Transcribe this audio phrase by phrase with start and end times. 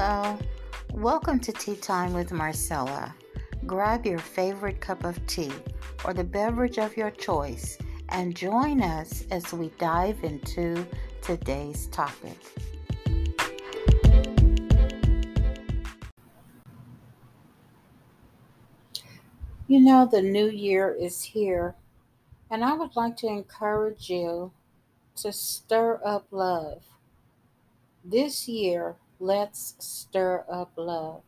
[0.00, 0.38] Hello,
[0.94, 3.12] welcome to Tea Time with Marcella.
[3.66, 5.50] Grab your favorite cup of tea
[6.04, 7.76] or the beverage of your choice
[8.10, 10.86] and join us as we dive into
[11.20, 12.38] today's topic.
[19.66, 21.74] You know, the new year is here,
[22.52, 24.52] and I would like to encourage you
[25.16, 26.84] to stir up love.
[28.04, 31.22] This year, let's stir up love.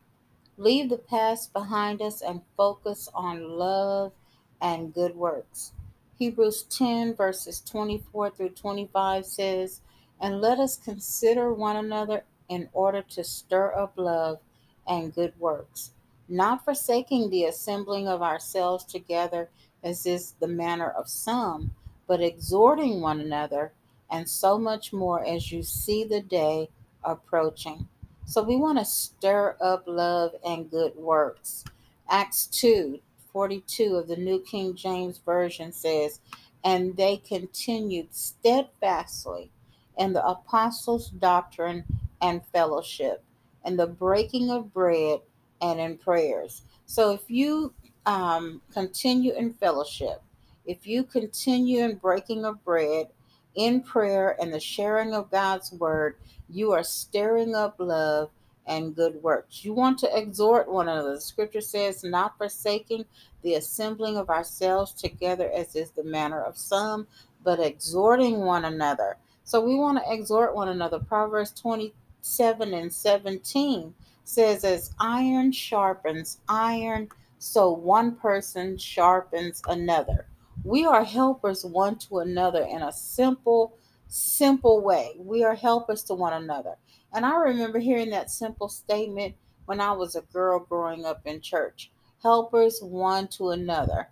[0.57, 4.12] Leave the past behind us and focus on love
[4.61, 5.73] and good works.
[6.19, 9.81] Hebrews 10, verses 24 through 25 says,
[10.21, 14.39] And let us consider one another in order to stir up love
[14.87, 15.93] and good works
[16.31, 19.48] not forsaking the assembling of ourselves together
[19.83, 21.73] as is the manner of some,
[22.07, 23.73] but exhorting one another,
[24.11, 26.69] and so much more as you see the day
[27.05, 27.89] approaching.
[28.25, 31.65] So we want to stir up love and good works.
[32.09, 33.01] Acts 2
[33.33, 36.20] 42 of the New King James Version says,
[36.65, 39.51] And they continued steadfastly
[39.98, 41.84] in the apostles' doctrine
[42.20, 43.23] and fellowship,
[43.64, 45.20] and the breaking of bread
[45.61, 46.62] and in prayers.
[46.87, 47.73] So if you
[48.07, 50.23] um, continue in fellowship,
[50.67, 53.09] if you continue in breaking of bread,
[53.55, 56.17] in prayer, and the sharing of God's word,
[56.48, 58.31] you are stirring up love
[58.67, 59.65] and good works.
[59.65, 61.15] You want to exhort one another.
[61.15, 63.05] The scripture says, not forsaking
[63.42, 67.07] the assembling of ourselves together as is the manner of some,
[67.42, 69.17] but exhorting one another.
[69.45, 71.01] So we want to exhort one another.
[71.01, 80.27] Proverbs 27 and 17 says, As iron sharpens iron, so one person sharpens another.
[80.64, 85.14] We are helpers one to another in a simple, simple way.
[85.19, 86.77] We are helpers to one another.
[87.12, 91.41] And I remember hearing that simple statement when I was a girl growing up in
[91.41, 91.91] church
[92.22, 94.08] helpers one to another.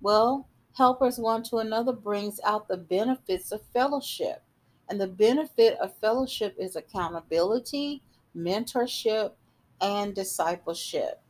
[0.00, 4.42] Well, helpers one to another brings out the benefits of fellowship.
[4.88, 8.02] And the benefit of fellowship is accountability,
[8.36, 9.32] mentorship,
[9.80, 11.22] and discipleship.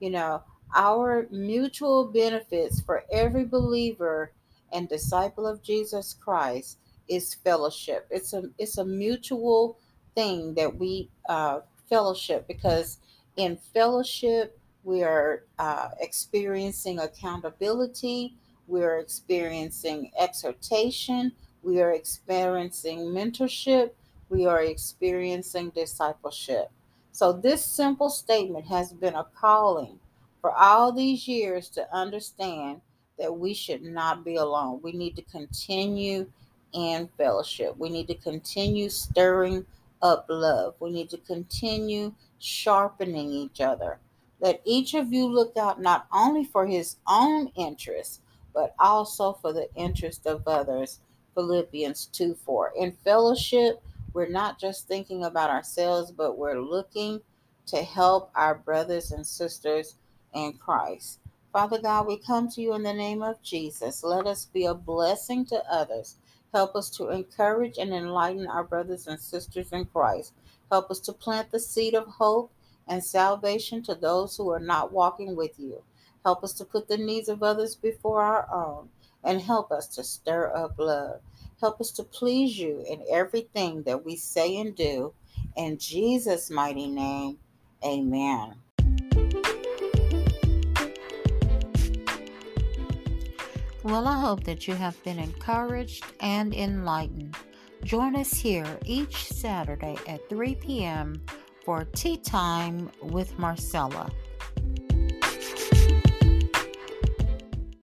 [0.00, 0.42] You know,
[0.74, 4.32] our mutual benefits for every believer
[4.72, 8.06] and disciple of Jesus Christ is fellowship.
[8.10, 9.78] It's a it's a mutual
[10.14, 12.98] thing that we uh, fellowship because
[13.36, 18.36] in fellowship we are uh, experiencing accountability,
[18.66, 23.90] we are experiencing exhortation, we are experiencing mentorship,
[24.28, 26.70] we are experiencing discipleship.
[27.12, 29.98] So, this simple statement has been a calling
[30.40, 32.80] for all these years to understand
[33.18, 34.80] that we should not be alone.
[34.82, 36.26] We need to continue
[36.72, 37.76] in fellowship.
[37.76, 39.66] We need to continue stirring
[40.02, 40.74] up love.
[40.80, 43.98] We need to continue sharpening each other.
[44.40, 48.20] Let each of you look out not only for his own interest,
[48.54, 51.00] but also for the interest of others.
[51.34, 52.72] Philippians 2 4.
[52.76, 53.82] In fellowship,
[54.12, 57.20] we're not just thinking about ourselves, but we're looking
[57.66, 59.96] to help our brothers and sisters
[60.34, 61.20] in Christ.
[61.52, 64.04] Father God, we come to you in the name of Jesus.
[64.04, 66.16] Let us be a blessing to others.
[66.52, 70.32] Help us to encourage and enlighten our brothers and sisters in Christ.
[70.70, 72.52] Help us to plant the seed of hope
[72.86, 75.82] and salvation to those who are not walking with you.
[76.24, 78.88] Help us to put the needs of others before our own
[79.24, 81.20] and help us to stir up love.
[81.60, 85.12] Help us to please you in everything that we say and do.
[85.56, 87.38] In Jesus' mighty name,
[87.84, 88.54] amen.
[93.84, 97.36] Well, I hope that you have been encouraged and enlightened.
[97.84, 101.22] Join us here each Saturday at 3 p.m.
[101.64, 104.10] for Tea Time with Marcella.